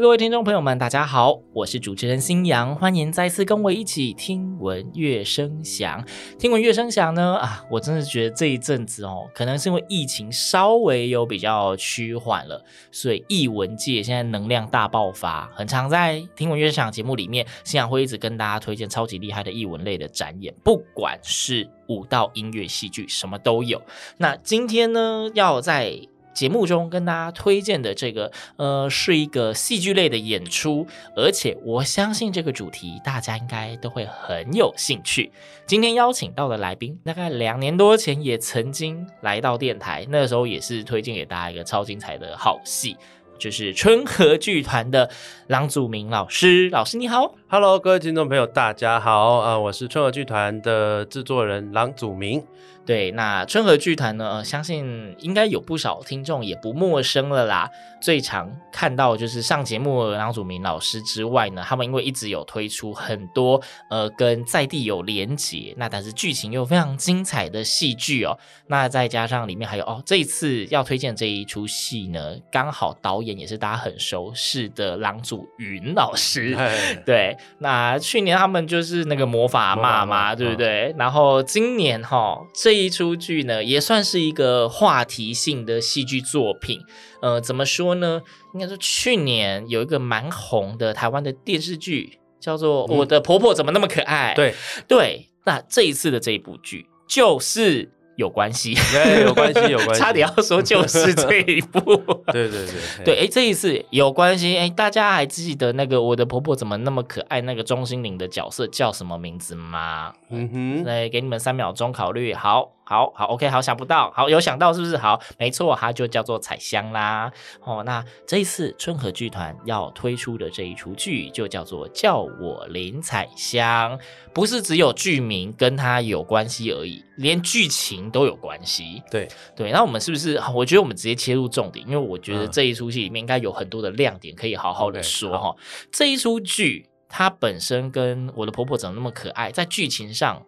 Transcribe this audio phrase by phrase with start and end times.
[0.00, 6.04] 各位听众朋友们，大家好，我是主持人新阳，欢迎再次跟我一起听闻乐声响。
[6.38, 15.50] 听闻乐声响呢，啊，我真的觉得这一阵子哦，可能是因为疫情稍微有比较趋缓了，所以艺文界现在能量大爆发。
[15.52, 23.82] 很常在听闻乐声响节目里面，新阳会一直跟大家推荐超级厉害的艺文类的展演，不管是舞蹈、音乐、戏剧，什么都有。
[24.18, 25.98] 那今天呢，要在
[26.38, 30.86] 节目中跟大家推荐的这个，呃，是一个戏剧类的演出，
[31.16, 35.32] 而且我相信这个主题大家应该都会很有兴趣。
[35.66, 42.96] 今天邀请到的来宾，大概两年多前也曾经来到电台，那时候也是推荐给大家一个超精彩的好戏，
[43.36, 45.10] 就是春和剧团的
[45.48, 46.68] 郎祖明老师。
[46.70, 49.60] 老师你好，Hello，各位听众朋友，大家好啊、呃！
[49.60, 52.44] 我是春和剧团的制作人郎祖明。
[52.84, 57.68] 对，那春和剧团呢，呃，相信应该有不少听众也不陌生了啦。
[58.00, 63.60] 最常看到就是上节目的郎祖明老师之外呢，他们因为一直有推出很多
[63.90, 68.38] 呃跟在地有连结，那但是剧情又非常精彩的戏剧哦。
[68.68, 76.56] 那再加上里面还有哦，这一次要推荐这一出戏呢，刚好导演也是大家很熟悉的郎祖云老师。
[77.04, 80.94] 对，那去年他们就是那个魔法阿嬷嘛，对不对？
[80.98, 82.38] 然后今年哈。
[82.54, 86.80] 这一出剧呢，也算是一个话题性的戏剧作品。
[87.22, 88.20] 呃，怎么说呢？
[88.54, 94.32] 应该说去年有一个蛮红的台湾的电视剧，叫做《我的婆婆怎么那么可爱》。
[94.36, 94.54] 对
[94.86, 97.92] 对，那这一次的这一部剧就是。
[98.18, 101.80] 有关系， 对，有关系，有关系， 差点要说就是这一步，
[102.32, 107.40] 对对对对，哎，这一次有关系，哎，大家还记得那个我的婆婆怎么那么可爱？
[107.42, 110.12] 那个钟心凌的角色叫什么名字吗？
[110.30, 112.72] 嗯哼，来给你们三秒钟考虑，好。
[112.88, 114.96] 好好，OK，好，想不到，好，有想到是不是？
[114.96, 117.30] 好，没错，它就叫做彩香啦。
[117.60, 123.98] 哦，那这一次春和剧团要推出的这一出剧就叫做叫我林彩香，
[124.32, 129.02] 不是只有剧名跟它有关系而已，连剧情都有关系。
[129.10, 130.40] 对对，那我们是不是？
[130.54, 135.50] 我觉得我们直接切入重点，因为我觉得这一出戏里面应该有很多的亮点可以好好的说哈。
[135.50, 140.42] Okay, 这一出剧它本身跟我的婆婆怎么那么可爱，在剧情上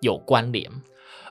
[0.00, 0.70] 有关联。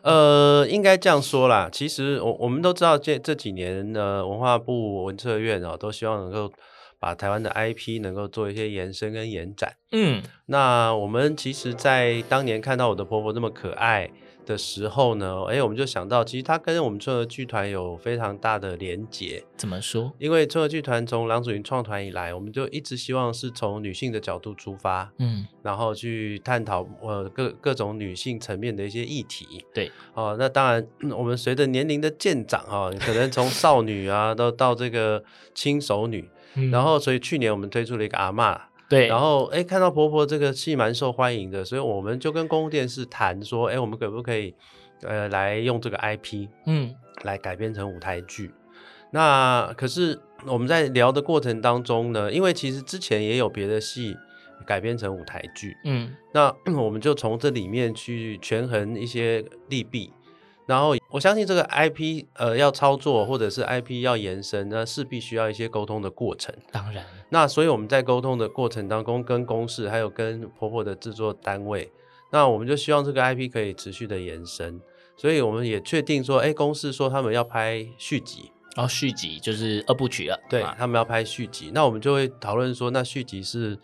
[0.03, 1.69] 呃，应该这样说啦。
[1.71, 6.51] 其实我我们都知道这这几年呢，文化部文策院啊，都希望能够
[6.99, 9.73] 把台湾的 IP 能够做一些延伸跟延展。
[9.91, 14.09] 嗯，那我们其实，在当年看到我的婆婆那么可爱
[14.45, 19.43] 的时候呢，哎，我们就想到，其实它跟我们春和剧团有非常大的连结。
[19.55, 20.11] 怎么说？
[20.19, 29.65] 因为春和剧团从郎祖筠创团以来，我们就一直希望是从女性的角度出发，嗯，然后去探讨呃各各种女性层面的一些议题。
[29.73, 30.87] 对，哦、呃，那当然，
[31.17, 35.23] 我们随着年龄的渐长啊、哦，可能从少女啊到到这个
[35.55, 38.59] 轻熟女，嗯、然后所以去年我们推出了一个阿嬷。
[38.89, 44.53] 对，然后哎，看到婆婆这个戏蛮受欢迎的，所以我们就跟公共电视谈说，哎，我们可不可以
[45.01, 48.51] 呃来用这个 IP，嗯，来改编成舞台剧？
[49.11, 54.15] 那可是我们在聊的过程当中呢，因为其实之前也有别的戏
[54.65, 60.11] 改编成舞台剧，嗯，那 我们就从这里面去权衡一些利弊。
[60.65, 66.55] 然后我相信这个 IP 呃要操作或者是 IP 要延伸，那势必需要一些沟通的过程。
[66.71, 71.91] 当然，那所以我们在沟通的过程当中，跟公司还有跟婆婆的制作单位，
[72.31, 74.79] 那我们就希望这个 IP 可以持续的延伸。
[75.17, 80.39] 所以我们也确定说，哎，公司说他们要拍续集，哦，续集就是二部曲了。
[80.49, 83.77] 对，他们要拍续集，那我们就会讨论说，那续集是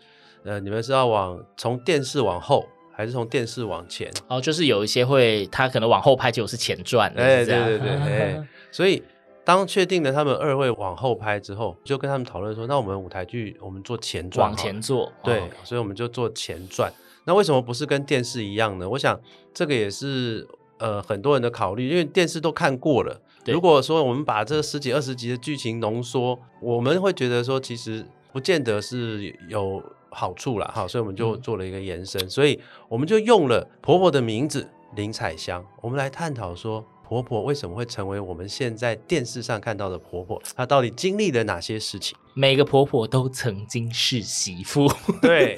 [0.44, 2.66] 呃你们是要往从电视往后。
[2.92, 9.02] 还是从电视往前哦，就是有一些会，他可能往后拍就是前传，哎，对对对，哎， 所以
[9.44, 16.92] 当确定了他们二会往后拍之后，就跟他们讨论说，那我们舞台剧我们做前传，往前做，对，所以我们就做前传。
[17.24, 18.88] 那为什么不是跟电视一样呢？
[18.88, 19.18] 我想
[19.52, 20.46] 这个也是
[20.78, 23.20] 呃很多人的考虑，因为电视都看过了。
[23.46, 36.84] 如果说我们把这十几二十集的剧情浓缩，我们会觉得说其实不见得是有好处了哈，所以我们就做了一个延伸，嗯、所以我们就用了婆婆的名字林彩香，我们来探讨说。
[37.10, 40.40] 婆婆为什么会成为我们现在电视上看到的婆婆？
[40.54, 42.16] 她到底经历了哪些事情？
[42.34, 44.90] 每个婆婆都曾经是媳妇，
[45.20, 45.56] 对，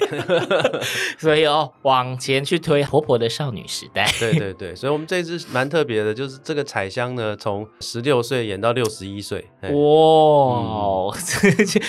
[1.17, 11.15] 所以哦，往前去推婆婆的少女时代，对对对，所以我们这一次蛮特别的，就是这个彩香呢，从十六岁演到六十一岁，哇，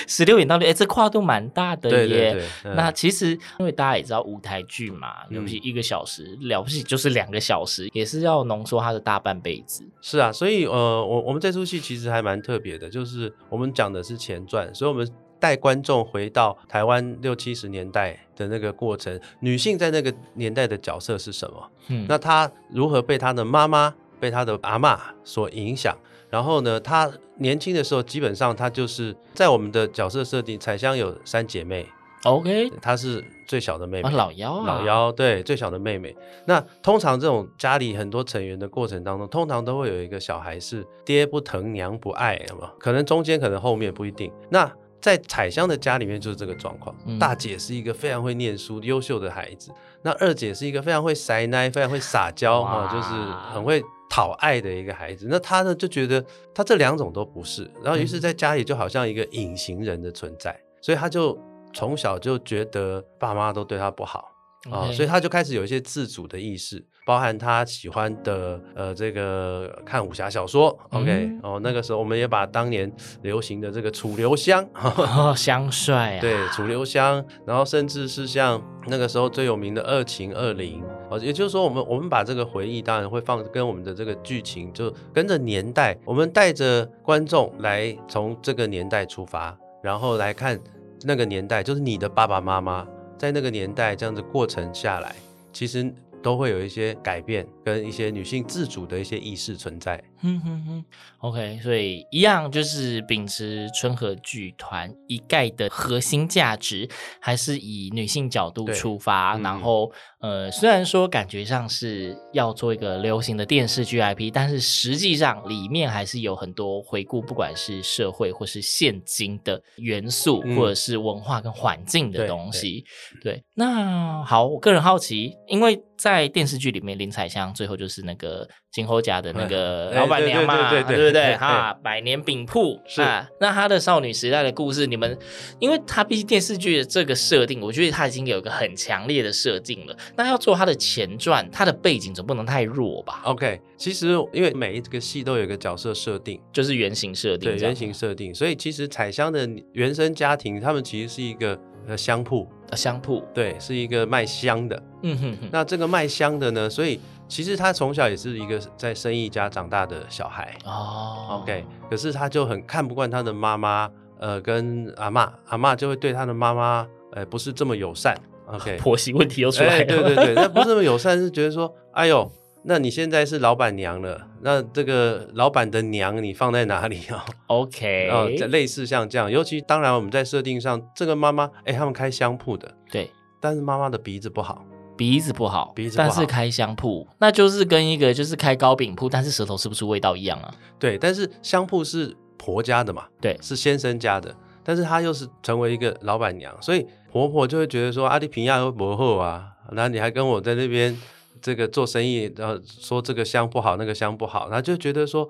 [0.06, 2.42] 十六、嗯、演到六，哎，这跨度蛮大的耶。
[2.76, 9.84] 那其实因为大家也知道舞台剧嘛，尤其一个小时、嗯、了不起就是两个小时，也是要浓缩它的大半辈子。
[10.00, 21.70] 是啊，所以呃，我我们这出戏其实还蛮特别的，就是我们讲的是前传，所以我们带观众回到台湾六七十年代的那个过程，女性在那个年代的角色是什么？
[21.88, 25.96] 嗯，那她如何被她的妈妈、被她的阿妈所影响？
[26.30, 31.86] 然后呢，她年轻的时候，基本上她就是在我们的角色设定，彩香有三姐妹。
[32.24, 36.14] OK，她是最小的妹妹，啊、老幺、啊，老幺，对，最小的妹妹。
[36.46, 42.68] 那通常这种家里很多成员的过程当中，通常都会有一个小孩是爹不疼娘不爱，有没有？
[42.78, 44.32] 可能中间，可能后面不一定。
[44.48, 46.96] 那在彩香的家里面就是这个状况。
[47.06, 53.10] 嗯、大姐是一个非常会念书、优秀的孩子，那二姐是一个非常会塞奶、非常会撒娇啊，就是
[53.52, 55.26] 很会讨爱的一个孩子。
[55.28, 56.24] 那她呢就觉得
[56.54, 61.38] 她这两种都不是，然后于是在家里就好像一个隐形人的存在，所以她就。
[61.74, 64.30] 从小就觉得爸妈都对他不好
[64.70, 70.74] 啊所以他就开始有一些自主的意识，包含他喜欢的呃这个看武侠小说。
[70.90, 72.90] 嗯、OK，哦，那个时候我们也把当年
[73.20, 80.80] 流行的这个楚留香 哦香帅啊，对楚留香，然后甚至是像那个时候最有名的《二秦二林》
[81.10, 90.58] 哦，也就是说我们我们把这个回忆当然会放跟我们的这个剧情就跟着年代，我们带着观众来从这个年代出发，然后来看。
[91.04, 92.86] 那个年代，就是你的爸爸妈妈
[93.18, 95.14] 在那个年代这样子过程下来，
[95.52, 95.92] 其实
[96.22, 100.02] 都会有一些改变，跟一些女性自主的一些意识存在。
[100.22, 100.84] 嗯哼哼
[101.18, 106.88] ，OK，所以一样就是秉持春和剧团一概的核心价值，
[107.20, 109.36] 还是以女性角度出发。
[109.38, 122.84] 然后，嗯、呃，虽然说感觉上是要做一个流行的电视剧 IP，但是实际上里面还是有很多回顾，不管是社会或是现今的元素，嗯、或者是文化跟环境的东西。
[123.22, 130.24] 对，对对，那好，我个人好奇，因为在电视剧里面，林采香最后就是那个金侯家的那个老板。
[130.24, 131.36] 娘嘛，对不对？
[131.36, 133.02] 哈，百年饼铺是。
[133.38, 135.18] 那她的少女时代的故事，你们，
[135.58, 139.94] 因为她毕竟电视剧的这个设定，我觉得她已经有一个很强烈的设定了。
[140.16, 148.34] 那要做她的前传，她的背景总不能太弱吧？OK，其实因为每一个戏都有一个角色设定，就是原型设定，对，原型设定。
[148.34, 154.82] 所以其实彩香的原生家庭，他们其实是一个呃香铺，香铺，对，是一个卖香的。
[155.02, 155.48] 嗯哼哼。
[155.52, 156.98] 那这个卖香的呢，所以。
[157.34, 160.56] 其实他从小也是一个在生意家长大的小孩。
[160.64, 163.90] 哦，OK，可是他就很看不惯他的妈妈，
[164.20, 168.16] 呃，跟阿嬷，阿嬷就会对他的妈妈，呃，不是这么友善
[168.46, 172.30] ，OK， 婆媳问题又出来了，欸，对对对，那不是这么友善，是觉得说， 哎呦，
[172.62, 183.10] 那你现在是老板娘了，那这个老板的娘你放在哪里啊？OK，啊， 类似像这样，尤其当然我们在设定上，这个妈妈，哎，他们开香铺的，对，
[183.40, 184.64] 但是妈妈的鼻子不好。
[184.96, 190.54] 鼻子不好，鼻子不好，但是开香铺，那就是跟一个就是开糕饼铺，但是舌头吃不出味道一样啊。
[190.78, 200.96] 对，但是香铺是婆家的嘛，对，是先生家的，但是她又是成为一个老板娘，所以婆婆就会觉得说阿弟平亚又不厚啊，那你还跟我在那边
[201.42, 205.28] 这个做生意，然后说这个香不好，那个香不好，然后就觉得说，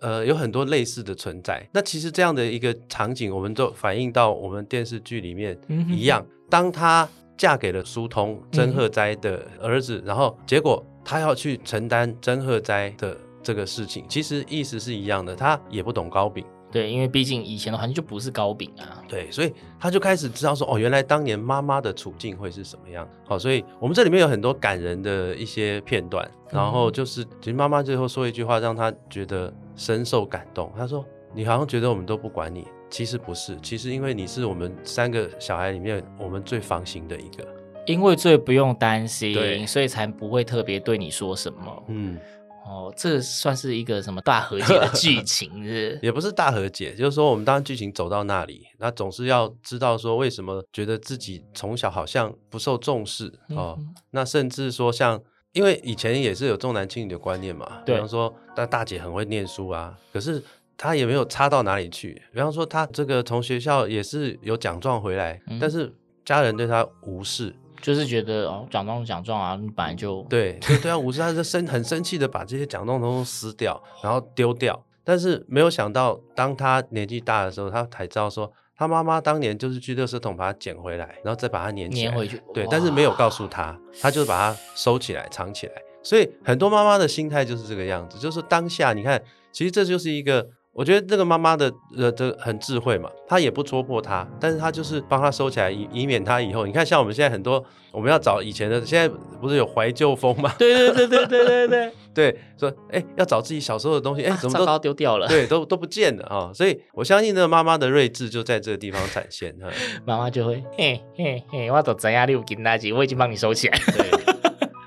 [0.00, 1.68] 呃，有很多类似的存在。
[1.72, 5.58] 那其实这样的一个场景，我们都反映到我们电视剧里面
[5.90, 7.06] 一样，当他。
[7.42, 32.66] 嫁给了苏通曾贺斋的儿子，嗯、然后结果他要去承担曾贺斋的这个事情，其实意思是一样的，他也不懂糕饼，对，因为毕竟以前的环境就不是糕饼啊，对，所以他就开始知道说，哦，原来当年妈妈的处境会是什么样，好，所以我们这里面有很多感人的一些片段，然后就是其实妈妈最后说一句话，让他觉得深受感动，他说，你好像觉得我们都不管你。
[32.90, 37.48] 其实不是，其实因为你是我们三个小孩里面我们最放心的一个，
[37.86, 41.84] 因为最不用担心，所以才不会特别对你说什么。
[41.88, 42.18] 嗯，
[42.66, 45.98] 哦，这算是一个什么大和解的剧 情是是？
[46.02, 53.78] 也不是大和解，就是说我们当剧情走到那里，那总是要知道说为什么觉得自己从小好像不受重视哦。
[54.10, 55.18] 那甚至说像
[55.52, 60.42] 因为以前也是有重男轻女的观念嘛，比方说但大姐很会念书啊，可是
[60.82, 62.20] 她也没有差到哪里去。
[62.32, 74.84] 比方说他这个从学校也是有奖状回来，嗯、但是家人对他无视，就是觉得哦奖状奖状啊，你本来就对，就对啊无视，他就生很生气的把这些奖状都撕掉，然后丢掉。
[75.04, 78.52] 但是没有想到，当他年纪大的时候，他才知道说。
[78.74, 82.42] 他妈妈当年就是去垃圾桶把它捡回来，然后再把它粘，粘回去。
[82.52, 85.72] 对，但是没有告诉他，他就把它收起来、藏起来。
[86.02, 89.22] 所以很多妈妈的心态就是这个样子，就是当下你看，
[89.52, 90.48] 其实这就是一个。
[90.74, 99.06] 我觉得这个妈妈的呃这很智慧嘛，她也不戳破他，但是她就是帮他收起来，以以免他以后，你看像我们现在很多，我们要找以前的，现在
[99.40, 100.54] 不是有怀旧风嘛？
[100.58, 105.28] 对 对对对对对对对， 说哎要找自己小时候的东西，哎怎么都、啊、丢掉了？
[105.28, 109.54] 对，都都不见了啊、所以我相信这个妈妈的睿智就在这个地方展现。
[110.06, 113.78] 妈妈就会嘿嘿嘿，我都知呀，你有金垃圾，我已经帮你收起来。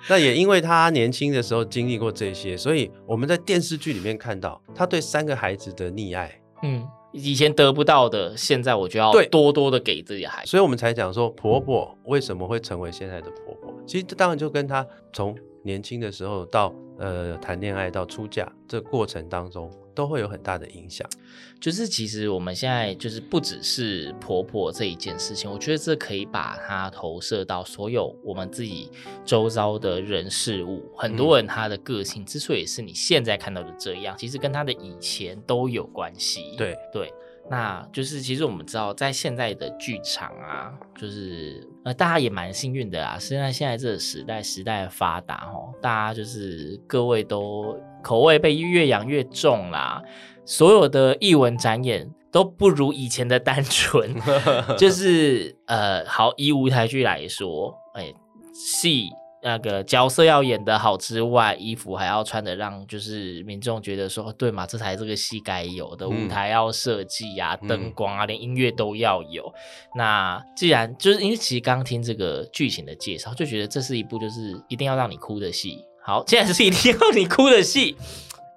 [0.08, 6.40] 那也因为他年轻的时候经历过这些，所以我们在电视剧里面看到他对三个孩子的溺爱。
[6.64, 10.50] 嗯，以前得不到的，现在我就要多多的给自己孩子。
[10.50, 13.74] 所以我们才讲说婆婆为什么会成为现在的婆婆。
[13.86, 15.36] 其实这当然就跟她从
[15.66, 19.70] 年轻的时候到呃谈恋爱到出嫁这个过程当中。
[19.96, 21.10] 都会有很大的影响，
[21.58, 28.92] 就是其实我们现在就是不只是婆婆这一件事情，我觉得这可以把它投射到所有我们自己
[29.24, 30.84] 周遭的人事物。
[30.98, 36.56] 很多人他的个性之所以是你现在看到的这样，其实跟他的以前都有关系。
[36.58, 37.10] 对对。
[37.50, 43.18] 那就是，其实我们知道，在现在的剧场啊，就是呃，大家也蛮幸运的啦。
[43.20, 50.02] 现在现在这个时代，时代的发达哦，大家就是各位都口味被越养越重啦。
[50.44, 54.16] 所有的艺文展演都不如以前的单纯，
[54.78, 58.14] 就是呃，好以舞台剧来说，哎，
[58.54, 59.10] 戏。
[59.46, 66.10] 那个角色要演得好之外，衣服还要穿的让就是民众觉得说，对嘛，这才是这个戏该有的。
[66.10, 69.54] 舞台要设计啊，灯、嗯、光啊，连音乐都要有。
[69.96, 75.86] 那既然就是因为其实刚听这个剧情的介绍，就觉得这是一部就是一定要让你哭的戏。
[76.04, 77.96] 好，既然是一定要让你哭的戏。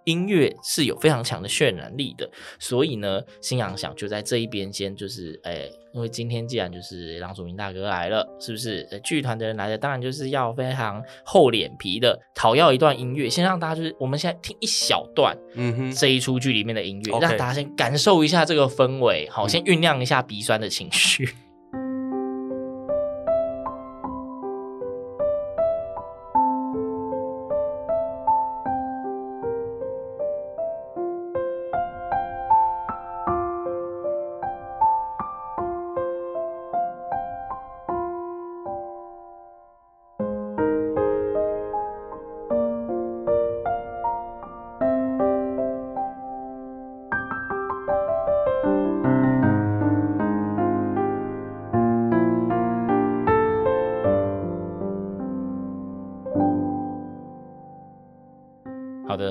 [0.08, 8.88] 音乐是有非常强的渲染力的，所以呢，新阳想就在这一边先就是，哎、欸，因为今天既然就是郎祖明大哥来了，是不是？
[8.90, 21.28] 呃，剧团的人来了，当然就是要非常厚脸皮的讨要一段音乐，先让大家就是我们现在听一小段，嗯哼，这一出剧里面的音乐，让大家先感受一下这个氛围，好，先酝酿一下鼻酸的情绪。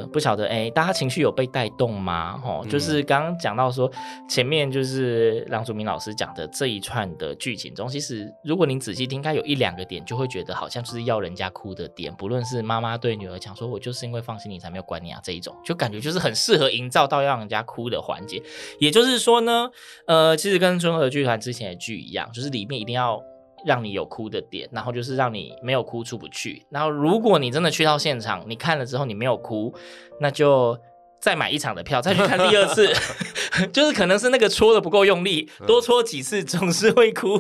[0.08, 2.42] 不晓得哎、欸，大家情绪有被带动吗？
[2.44, 3.92] 哦，就是刚刚讲到说，
[4.30, 18.42] 前面就是郎祖明老师讲的这一串的剧情中，其实如果您仔细听，应该有一两个点就会觉得好像就是要人家哭的点，不论是妈妈对女儿讲说“我就是因为放心你才没有管你啊”这一种，就感觉就是很适合营造到要让人家哭的环节。
[18.80, 19.70] 也就是说呢，
[20.06, 23.22] 呃，其实跟春和剧团之前的剧一样，就是里面一定要。
[23.68, 26.66] 让你有哭的点，然后就是让你没有哭出不去。
[26.72, 29.72] 然后如果你真的去到现场，你看了之后你没有哭，
[30.20, 30.76] 那就
[31.20, 32.92] 再买一场的票再去看第二次。
[33.74, 37.38] 就是可能是那个戳的不够用力，多戳几次总是会哭，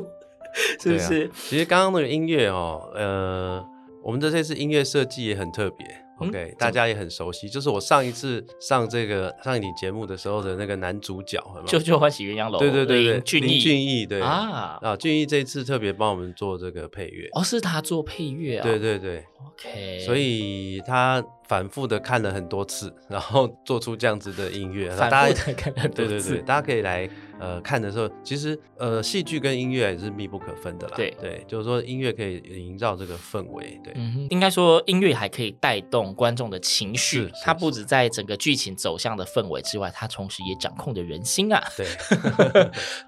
[0.81, 1.25] 是不是？
[1.27, 3.63] 啊、其实刚刚那个音乐哦，呃，
[4.03, 5.85] 我们的这次音乐设计也很特别。
[6.19, 21.23] OK，、嗯、大家也很熟悉，就是我上一次上这个上一期节目的时候的那个男主角，就就欢喜鸳鸯楼，对对对俊逸，俊逸对啊啊，俊逸这一次特别帮我们做这个配乐，哦，是他做配乐啊，对对对，OK，所以他。
[21.47, 24.89] 反复的看了很多次， 然后做出这样子的音乐。
[24.91, 30.93] 反复的看了很多次，对对对，大家可以来呃看的时候，其实呃戏剧跟音乐也是密不可分的啦。
[30.95, 33.79] 对对，就是说音乐可以营造这个氛围。
[33.83, 33.93] 对，
[34.29, 37.29] 应该说音乐还可以带动观众的情绪。
[37.43, 41.63] 它不止在整个剧情走向的氛围之外，它同时也掌控着人心啊。
[41.77, 41.87] 对，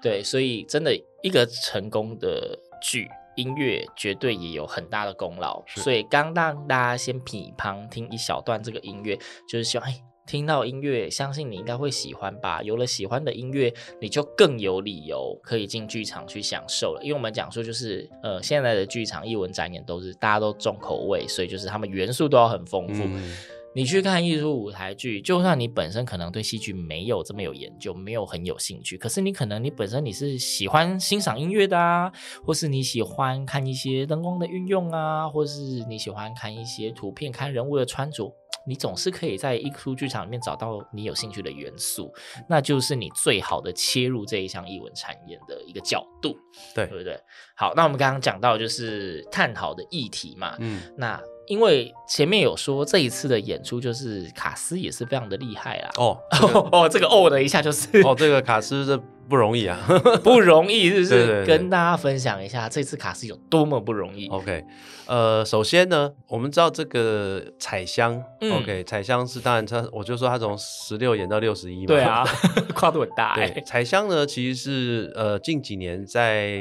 [0.00, 3.08] 对，所以真的一个成功的剧。
[3.36, 9.16] 音乐绝对也有很大的功劳，所以刚让大家先品旁听一小段这个音乐，
[9.48, 12.62] 就是希望哎听到音乐，相信你应该会喜欢吧。
[12.62, 17.00] 有了喜欢的音乐，你就更有理由可以进剧场去享受了。
[17.02, 23.02] 因为我们讲说，就是呃，现在的剧场艺文展演都是大家都重口味，所以就是他们元素都要很丰富。
[23.04, 23.34] 嗯
[23.72, 32.12] 你去看艺术舞台剧，就算你本身可能对戏剧没有这么有研究，没有很有兴趣，可是你可能你本身你是喜欢欣赏音乐的啊，
[32.44, 38.34] 或是你喜欢看一些灯光的运用啊，或是你喜欢看一些图片、看人物的穿着，
[38.66, 42.12] 你总是可以在艺术剧场里面找到你有兴趣的元素，
[42.48, 46.36] 那就是你最好的切入这一项艺文产业的一个角度，
[46.74, 47.16] 对，对不对？
[47.54, 51.22] 好，那我们刚刚讲到就是探讨的议题嘛，嗯，那。
[51.50, 55.90] 因为前面有说这一次的演出就是卡斯也是非常的厉害啦。
[55.96, 56.16] 哦，
[56.70, 58.96] 哦，这个哦的一下就是哦，这个卡斯这
[59.28, 59.76] 不容易啊，
[60.22, 61.08] 不容易，是不是？
[61.08, 64.28] 对对对对，跟大家分享一下这次卡斯有多么不容易。
[64.28, 64.64] OK，
[65.06, 72.24] 呃，首先呢，我们知道这个彩香、嗯、OK，彩香是当然他，我就说他从十六演到六十一嘛，对啊，
[72.76, 73.34] 跨度很大。
[73.34, 76.52] 对，彩香呢其实是呃近几年在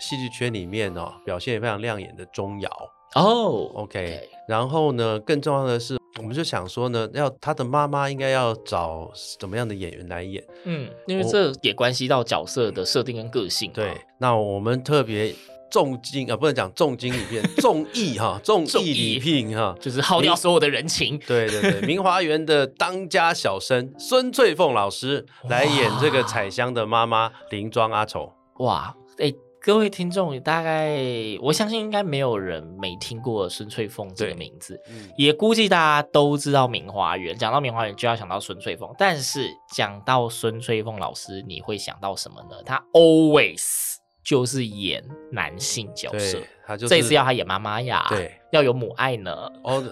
[0.00, 2.70] 戏剧圈里面哦表现也非常亮眼的钟瑶。
[3.16, 10.44] 哦、oh，OK，然后呢，更重要的是，我们就想说呢，要他的妈妈应该要找怎么样的演员来演？
[10.64, 13.72] 嗯，因为这也关系到角色的设定跟个性。
[13.72, 15.34] 对，那我们特别
[15.70, 21.18] 重金啊，不能讲重金礼聘，重义哈，重义礼聘哈，就是耗掉所有的人情。
[21.26, 28.30] 对对对，明华园的当家小生孙翠凤老师来演这个彩香的妈妈林庄阿丑。
[28.58, 29.32] 哇，哎。
[29.66, 30.96] 各位听众，大概
[31.42, 37.36] 我相信应该没有人没听过孙翠凤这个名字，嗯、也估计大家都知道明花园。
[37.36, 38.88] 讲到明花园，就要想到孙翠凤。
[38.96, 42.62] 但是讲到孙翠凤老师，你会想到什么呢？
[42.64, 46.40] 他 always 就是演男性角色。
[46.66, 49.32] 他就是、这次要他演妈妈呀，对，要有母爱呢。
[49.62, 49.82] 哦，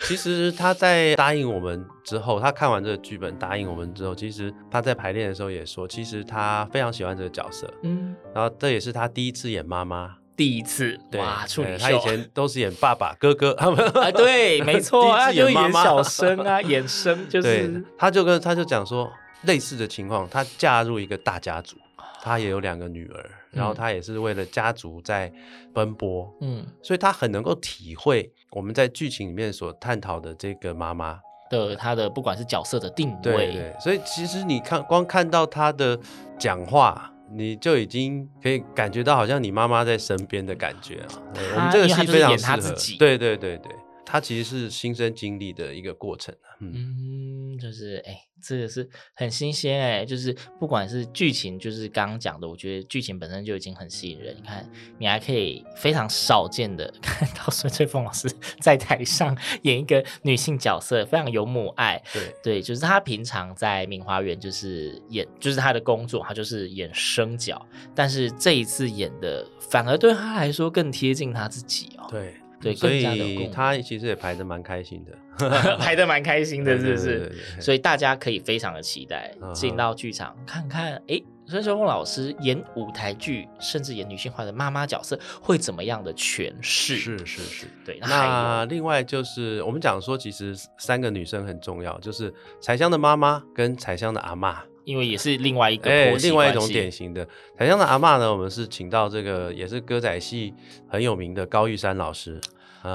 [0.00, 7.72] 其实他在答应我们之后，他看完这个剧本答应我们之后，其实他在排练的时候也说，其实他非常喜欢这个角色。
[7.82, 11.84] 嗯，然后这也是他第一次演妈妈，第一次哇，处女秀。
[11.84, 13.86] 他以前 都是演爸爸、哥哥他们。
[13.90, 17.84] 啊，对，没错， 他就演小生啊， 演生就是。
[17.96, 19.08] 他就跟他就讲说，
[19.42, 21.76] 类似的情况，他嫁入一个大家族。
[22.22, 25.32] 他也有两个女儿，然后他也是为了家族在
[25.72, 35.98] 奔波，嗯，所以他很能够体会我们在剧情里面所探讨的这个妈妈的她的不管是角色的定位，对对，所以其实你看光看到他的
[36.38, 41.08] 讲话，你就已经可以感觉到好像你妈妈在身边的感觉啊。
[41.54, 43.72] 我们这个戏非常适合，对对对对，
[44.04, 46.72] 他其实是亲身经历的一个过程啊，嗯。
[46.74, 48.14] 嗯，就是哎。
[48.46, 54.36] 这个是很新鲜哎，就是不管是剧情，就是刚刚讲的，我觉得剧情本身就已经很吸引人。
[54.36, 62.02] 你看，你还可以非常少见的 看到孙翠凤老师 在台上 演一个女性角色，非常有母爱。
[62.12, 72.06] 对对，就是她平常在明华园就是演，就是她的工作，她就是演生角，但是这一次演的反而对她来说更贴近她自己哦。
[72.10, 72.34] 对。
[72.64, 77.32] 对，所以他其实也排的蛮开心的， 排的蛮开心的，是不是？
[77.60, 86.96] 所以大家可以非常的期待进到剧场看看，哎，孙翠凤老师演舞台剧，甚至演女性化的妈妈角色会怎么样的诠释？
[86.96, 87.98] 是是是，对。
[88.00, 94.56] 那，另外就是我们讲说，其实三个女生很重要，就是彩香的妈妈跟彩香的阿嬷。
[94.84, 97.26] 因为也是另外一个哎，另外一种典型的
[97.58, 100.52] 彩香的阿嬷呢，我们是请到这个也是歌仔戏
[100.86, 102.40] 很有名的高玉山老师。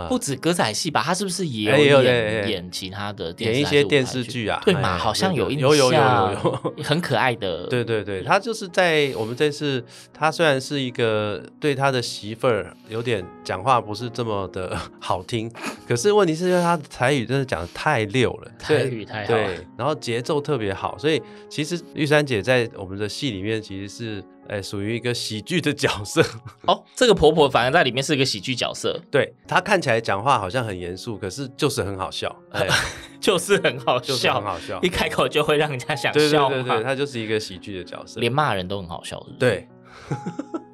[0.07, 4.61] 不止歌仔戏吧，他是不是也有演演其他的演一些电视剧啊？
[4.63, 7.65] 对嘛，好像有印象，有有有有有，很可爱的。
[7.67, 15.51] 对对对，他就是在我们这次，他虽然是一个对他的媳妇儿有点讲话不是这么的 好听，
[15.87, 24.23] 可是问题是因为他台语真的讲得太溜了，台语太好，对，然后节奏特别好，所以其实玉山姐在我们的戏里面其实是。
[24.49, 26.21] 哎，属于一个喜剧的角色
[26.67, 26.83] 哦。
[26.95, 32.67] 这个婆婆反而在里面是一个喜剧角色，对，她看起来讲话好像很严肃，可是就是很好笑，哎，
[33.21, 36.19] 就是很好笑，就是很好笑，一开口就会让人家想笑。
[36.19, 39.37] 对对对，她就是一个喜剧的角色，连骂人都很好笑，是不是？
[39.37, 39.67] 对。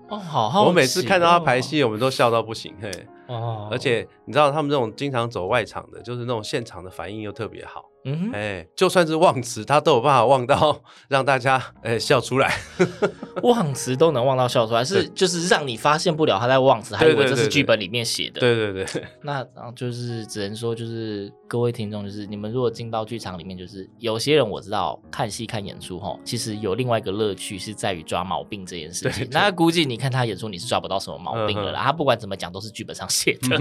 [0.07, 2.89] 哦，好好， 我每次看到她排戏，我们都笑到不行，嘿。
[3.27, 3.67] 哦。
[3.71, 7.83] 而且你知道，他们这种经常走外场的，就是那种现场的反应又特别好。
[8.05, 12.55] 嗯，哎，就算是忘词，他都有办法忘到 让大家哎笑出来。
[13.43, 18.39] 忘词都能忘到笑出来，是就是让你发现不了他在忘词，还以为这是剧本里面写的。
[18.39, 19.03] 对对对，对。
[19.23, 29.27] 那然后就是只能说，就是各位听众，就是你们如果进到剧场里面，就是有些人我知道看戏看演出齁，其实有另外一个乐趣是在于抓毛病这件事情。
[29.31, 31.81] 那估计你看他演出，你是抓不到什么毛病的啦。
[31.83, 33.57] 他不管怎么讲，都是剧本上写的。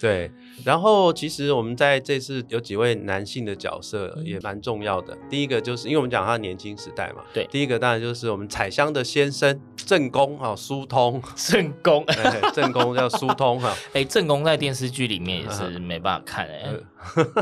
[0.00, 0.30] 对，
[0.64, 5.16] 然后其实我们在这次有几位男性的角色也蛮重要的。
[5.30, 11.22] 第一个就是因为我们讲他年轻时代嘛，对，第一个当然就是我们彩香的先生正宫啊，苏通。
[11.36, 12.04] 正宫，
[12.52, 13.74] 正宫叫苏通哈。
[13.94, 16.74] 哎，正宫在电视剧里面也是没办法看哎，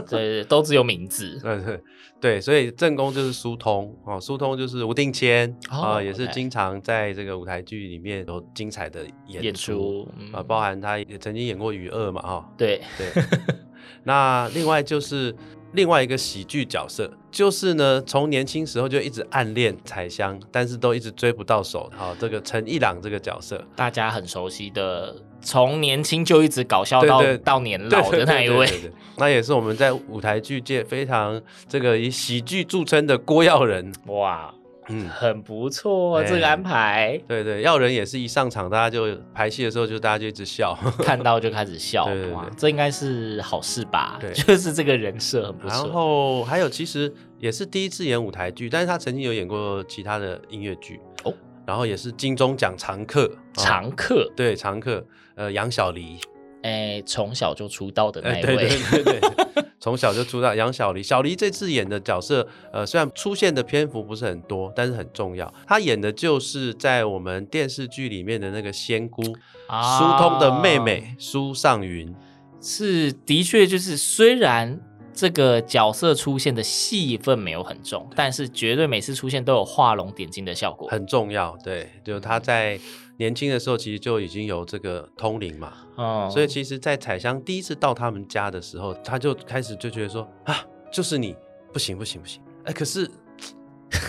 [0.09, 1.41] 对，都只有名字。
[2.21, 12.53] 对所以正宫就是苏通哦，苏通就是吴定谦啊，也是经常在这个舞台剧里面有精彩的演出啊，包含他也曾经演过《余二》嘛哈。
[12.59, 13.23] 对对，
[14.05, 15.35] 那另外就是。
[15.73, 21.91] 另外一个喜剧角色，就是呢，从年轻时候就一直暗恋彩香，但是都一直追不到手。
[21.97, 28.69] 好，这个陈一郎这个角色，大家很熟悉的，从年轻就一直搞笑到到年老的那一位。
[29.17, 33.93] 那也是我们在舞台剧界非常这个以喜剧著称的郭耀仁。
[34.07, 34.53] 哇。
[34.91, 37.21] 嗯，很不错、这个安排。
[37.29, 42.05] 对对，要人也是一上场，大家就排戏的时候，就大家就一直笑， 看到就开始笑。
[42.07, 44.19] 对对对，这应该是好事吧？
[44.21, 45.77] 对，就是这个人设很不错。
[45.77, 51.33] 然后还有，其实也是第一次演舞台剧，但是他曾经有演过其他的音乐剧哦。
[51.67, 55.05] 然后也是金钟奖常客，常客、哦、对常客，
[55.37, 56.19] 呃，杨小黎。
[56.63, 60.55] 哎，从小就出道的那一位，欸、对对对对， 从小就出道。
[60.55, 65.53] 杨小黎，小黎这次演的角色，呃，虽然出现的篇幅不是很多，但是很重要。
[65.67, 69.35] 她演的就是在我们电视剧里面的那个仙姑苏、
[69.69, 72.15] 啊、通的妹妹苏尚云，
[72.61, 74.79] 是的确就是虽然
[75.15, 81.57] 这个角色出现的戏份没有很重，但是绝对每次出现都有画龙点睛的效果，很重要。
[81.65, 82.79] 对，就是他在。
[83.21, 91.37] 年轻的时候其实就已经有这个通灵嘛，哦，所以其实，在彩香第一次到他们家的时候，他就开始就觉得说啊，就是你，
[91.71, 93.07] 不行不行不行，哎，可是，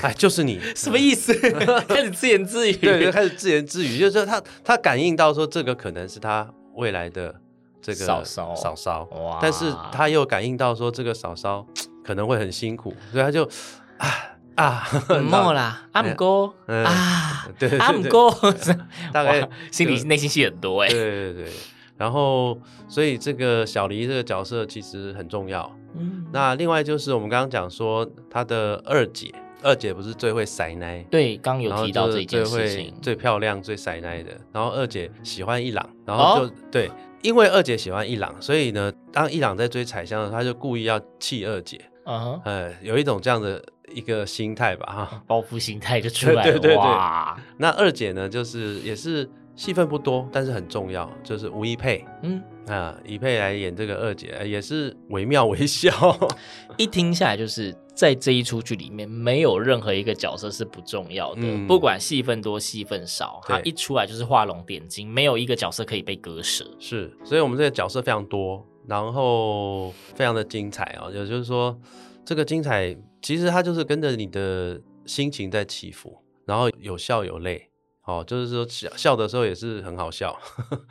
[0.02, 1.34] 哎，就是你， 什么意思？
[1.90, 7.36] 开始自言自语， 对，就开始自言自语，就是他他感应到说这个可能是他未来的
[7.82, 11.68] 这个嫂嫂嫂嫂，哇，但是他又感应到说这个嫂嫂
[12.02, 13.44] 可能会很辛苦，所以他就
[13.98, 14.08] 啊。
[14.62, 14.88] 啊，
[15.24, 18.30] 莫 啦，阿姆哥啊，对阿姆哥，
[19.12, 21.52] 大概心里内心戏很多哎，对对对，
[21.98, 22.56] 然后
[22.88, 36.92] 所以这个小黎这个角色其实很重要，嗯，那另外就是我们刚刚讲说他的二姐，二姐不是最会塞奶，对，刚有提到这件事情，最漂亮最塞奶的，然后二姐喜欢一朗，然后就对，
[37.24, 43.60] 因为二姐喜欢一朗，所以呢，当一朗在追彩香的时候，他就故意要气二姐，嗯，呃，有一种这样的。
[43.94, 46.44] 一个心态吧，哈， 报复心态就出来了。
[46.44, 55.92] 对对对对，哇，那二姐呢，就是也是戏份不多，但是很重要，就是吴一佩，嗯啊，一佩来演这个二姐，也是惟妙惟肖。
[56.78, 66.66] 一听下来，就是在这一出剧里面，没有任何一个角色是不重要的，嗯、不管戏份多戏份少，他一出来就是画龙点睛，没有一个角色可以被割舍。
[66.80, 71.78] 是，所以我们这个角色非常多，然后非常的精彩啊，也就是说，
[72.24, 72.96] 这个精彩。
[73.22, 77.70] 其实他就是跟着你的心情在起伏，然后有笑有泪，
[78.06, 80.86] 哦，就是说笑笑的时候也是很好笑，呵呵，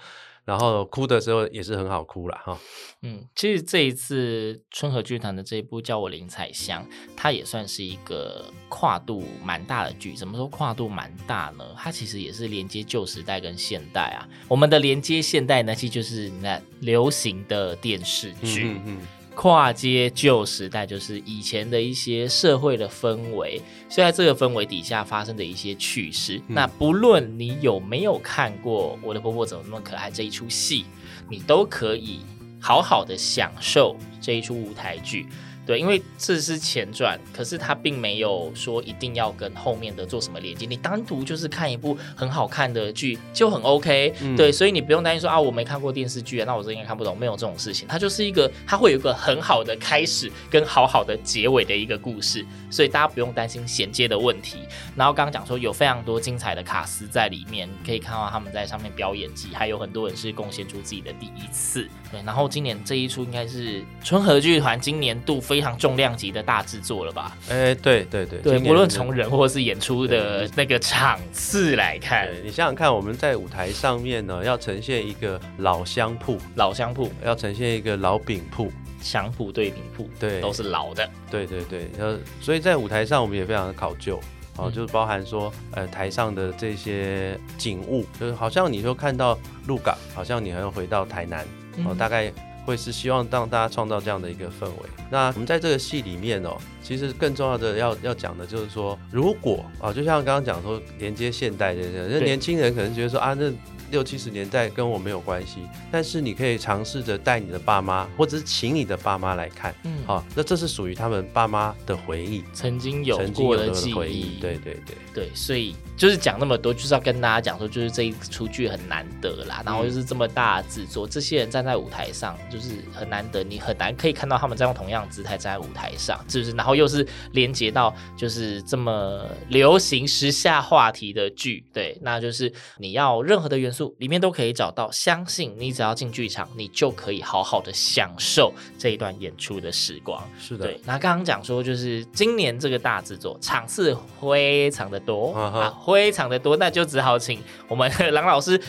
[0.45, 2.41] 然后哭的时候也是很好哭啦。
[2.45, 2.59] 哈、哦。
[3.03, 6.85] 嗯，其实这一次春和剧团的这一部《叫我林彩香》，
[7.17, 10.15] 它也算是一个跨度蛮大的剧。
[10.15, 11.65] 怎么说跨度蛮大呢？
[11.77, 14.29] 它其实也是连接旧时代跟现代啊。
[14.49, 18.73] 我们的连接现代呢，其实就是那流行的电视剧。
[18.73, 19.01] 嗯嗯
[19.35, 26.37] 跨接旧时代，就是以前的一些社会的氛围，所以在这个氛围底下发生的一些趣事。
[26.49, 30.85] 嗯、那不论你有没有看过《我的婆婆怎么那么可爱》这一出戏，
[31.29, 32.21] 你都可以
[32.61, 35.27] 好好的享受这一出舞台剧。
[35.71, 40.67] 对，因为这是前传，可是它并没有说一定要跟后面的做什么连接。
[40.67, 44.35] 你单独就是看一部很好看的剧就很 OK，嗯。
[44.35, 47.17] 对，所以你不用担心说啊，我没看过电视剧啊，那我这应该看不懂。
[47.17, 54.59] 没有这种事情，它就是一个，它会有一个很好的开始跟好好的结尾的一个故事，所以大家不用担心衔接的问题。
[54.97, 61.89] 然后刚刚讲说有非常多精彩的卡司在里面，可以看到他们在上面表演技，还有很多人是贡献出自己的第一次。
[62.11, 67.37] 对，然后今年这一出应该是春和剧团今年度非常重量级的大制作了吧？
[67.49, 84.21] 哎、欸，对对对对，无论从人或是演出的那个场次来看，你想想看，我们在舞台上面呢，要呈现一个老香铺，老香铺要呈现一个老饼铺，香铺对饼铺，对，都是老的，对对对，呃，所以在舞台上我们也非常的考究。
[84.57, 91.47] 哦，就是包含说，呃，台上的这些景物，就是好像你就看到鹿港，好像你还要回到台南，
[91.87, 92.31] 哦，大概
[92.71, 94.89] 会是希望让大家创造这样的一个氛围。
[95.11, 103.53] 那我们在这个戏里面哦，其实更重要的要要讲的就是说，如果啊，就像刚刚讲说连接现代的人，那年轻人可能觉得说啊，那
[103.91, 114.97] 六七十年代跟我没有关系，但是你可以尝试着带你的爸妈，或者是请你的爸妈来看，嗯，好，那这是属于他们爸妈的回忆，曾经有过的记忆，回忆，对对对。
[115.13, 126.53] 对，所以就是讲那么多，就是要跟大家讲说，就是这一出剧很难得啦，然后又是这么大制作，这些人站在舞台上就是很难得，你很难可以看到他们在用同样姿态站在舞台上，是不是？
[126.53, 140.27] 然后又是连接到就是这么流行时下话题的剧，对，那就是你要任何的元素里面都可以找到，相信你只要进剧场，你就可以好好的享受这一段演出的时光。
[140.39, 140.81] 是的，对。
[140.87, 148.61] 那刚刚讲说就是今年这个大制作场次非常的多啊，啊，非常的多，那就只好请我们 郎老师。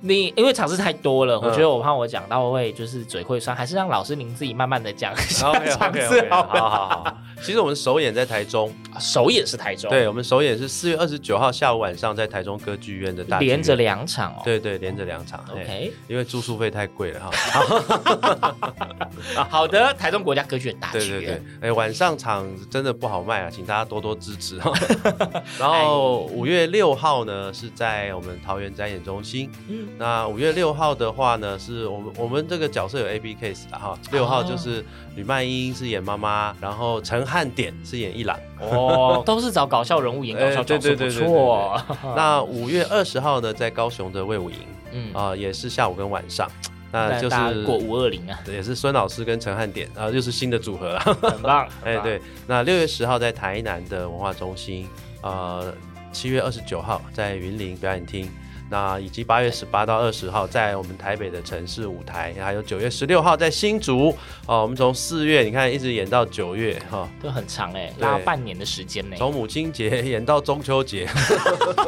[0.00, 6.42] 你因为场次太多了，我觉得我怕我讲到会就是嘴会酸，还是让老师您自己慢慢的讲一下场次好。
[6.42, 7.18] 好好好。
[7.42, 9.88] 其实我们首演在台中，首演是台中。
[9.90, 14.42] 对，我们首演是四月二十九号下午晚上在台中歌剧院的大连着两场哦。
[14.44, 15.44] 对对，连着两场。
[15.50, 17.30] OK，因为住宿费太贵了哈。
[19.50, 21.08] 好的，台中国家歌剧院大剧院。
[21.08, 21.26] 对对
[21.60, 24.72] 对，哎，晚上场真的不好卖啊，请大家多多支持哈。
[25.58, 29.50] 然后五月六号呢是在我们桃园展演中心。
[29.68, 29.87] 嗯。
[29.96, 33.98] 那五月六号的话呢，是我们我们这个角色有 A B case 的哈。
[34.12, 34.84] 六号就是
[35.16, 38.38] 吕曼英是演妈妈，然后陈汉典是演一郎。
[38.60, 41.80] 哦， 都是找搞笑人物演搞笑角色，不错。
[42.16, 44.56] 那五月二十号呢，在高雄的魏武营，
[44.92, 46.48] 嗯啊，也是下午跟晚上，
[46.92, 51.68] 那就是过五二零啊，也是孙老师跟陈汉典啊，又是新的组合了，很棒。
[51.84, 52.20] 哎，对。
[52.46, 54.88] 那六月十号在台南的文化中心，
[55.22, 55.74] 呃，
[56.12, 58.30] 七月二十九号在云林表演厅。
[58.70, 64.14] 那以及八月十八到二十号在我们台北的城市舞台，还有九月十六号在新竹
[64.46, 64.62] 哦。
[64.62, 69.16] 我们从四月你看一直演到九月哈，哦、都很长哎，拉半年的时间呢。
[69.16, 71.08] 从母亲节演到中秋节，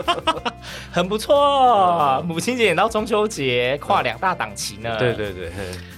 [0.90, 2.20] 很不错。
[2.20, 4.96] 嗯、母亲节演到中秋节，跨两大档期呢。
[4.98, 5.50] 对对对，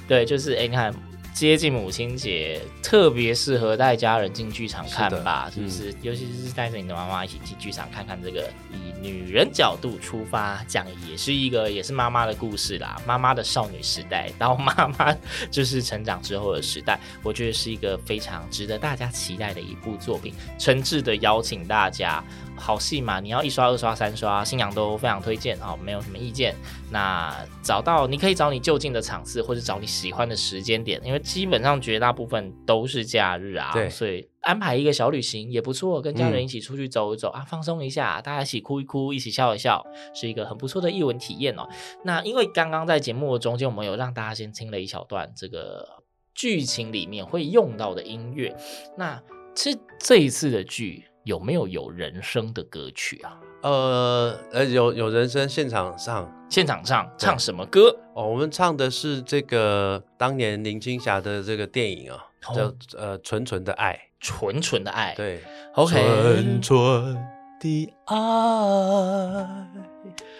[0.08, 0.92] 对，就是哎，你看。
[1.32, 5.92] 接近母亲节，特别适合带家人进剧场看吧，是，是不是？
[5.92, 13.00] 嗯、尤其是带着你的妈妈一起进剧场看看这个，以女人角度出发讲，也是一个也是妈妈的故事啦。
[13.06, 15.16] 妈妈的少女时代到妈妈
[15.50, 20.34] 就是成长之后的时代，我觉得是一个非常值得大家期待的一部作品。
[20.58, 22.22] 诚挚的邀请大家。
[22.62, 26.54] 好戏嘛，你要一刷、二刷、三刷，新娘都非常推荐啊，没有什么意见。
[26.92, 41.68] 那找到你可以找你就近的场次，或者找你喜欢的时间点，因为基本上绝大部分都是假日啊，对，所以安排一个小旅行也不错，跟家人一起出去走一走、嗯、啊，放松一下，大家一起哭一哭，一起笑一笑，是一个很不错的译文体验哦。
[42.04, 48.54] 那因为刚刚在节目中间，我们有让大家先听了一小段这个剧情里面会用到的音乐，
[48.96, 49.20] 那
[49.54, 51.04] 其实这一次的剧。
[51.24, 53.38] 有没有有人声的歌曲啊？
[53.62, 57.96] 呃呃，有有人声现场上，现场上唱什么歌？
[58.14, 65.40] 哦，我们唱的是这个当年林青霞的这个电影啊，哦、叫呃《纯纯的爱》，纯纯的爱，对
[65.74, 67.14] ，OK，纯纯
[67.60, 68.16] 的爱。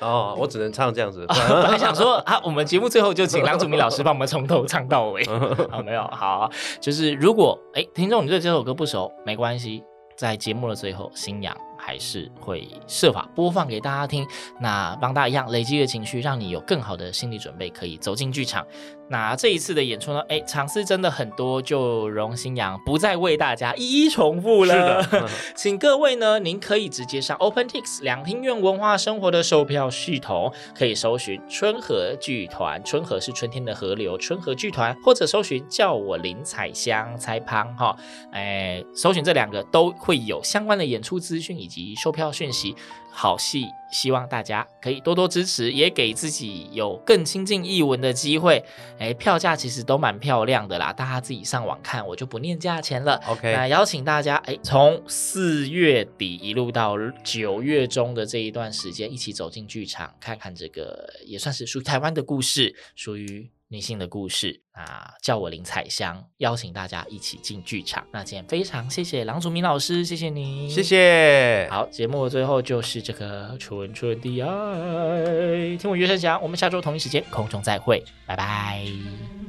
[0.00, 1.24] 哦，我只能唱这样子。
[1.30, 5.24] 本来想说啊，我们节目最后就请梁祖明老师帮我们从头唱到尾。
[5.70, 9.84] 好， 没有，好，就是如果哎，听众你对这首歌不熟，没关系。
[10.16, 14.26] 在节目的最后，新娘还是会设法播放给大家听，
[14.60, 18.66] 那帮大家一样累积的情绪，让你有更好的心理准备，可以走进剧场。
[19.12, 20.20] 那这一次的演出呢？
[20.26, 25.02] 哎，场次真的很多，就荣新阳不再为大家一一重复了。
[25.02, 37.94] 是的， 请各位呢，您可以直接上 OpenTix 两厅院文化生活的售票系统，可以搜寻春和剧团，春和是春天的河流，春和剧团，或者搜寻叫我林彩香，采芳哈，
[38.32, 42.74] 哎，搜寻这两个都会有相关的演出资讯以及售票讯息。
[43.14, 48.64] 好戏，希望大家可以多多支持，也给自己有更亲近译文的机会。
[48.98, 53.20] 哎，票价其实都蛮漂亮的啦，大家自己上网看，我就不念价钱了。
[53.28, 63.50] OK，那邀请大家，哎，从四月底一路到九月中的这一段时间，一起走进剧场，看看这个也算是属于台湾的故事，属于。
[63.72, 68.06] 女性的故事啊，叫我林彩香，邀请大家一起进剧场。
[68.12, 71.66] 那今天非常谢谢郎祖明老师，谢谢你，谢谢。
[71.70, 79.41] 好，节目的最后就是这个纯纯的爱，听我乐声响，我们下周同一时间空中再会，拜拜。